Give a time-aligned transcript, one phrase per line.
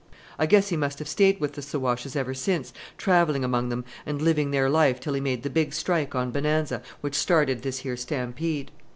[0.39, 4.19] I guess he must have stayed with the Siwashes ever since, travelling among them and
[4.19, 7.95] living their life till he made the big strike on Bonanza, which started this here
[7.95, 8.71] stampede.